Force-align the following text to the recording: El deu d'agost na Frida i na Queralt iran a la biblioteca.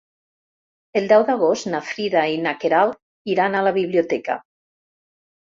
El 1.01 1.09
deu 1.11 1.25
d'agost 1.27 1.67
na 1.73 1.83
Frida 1.91 2.23
i 2.37 2.39
na 2.47 2.53
Queralt 2.65 3.33
iran 3.35 3.59
a 3.61 3.65
la 3.69 3.75
biblioteca. 3.79 4.39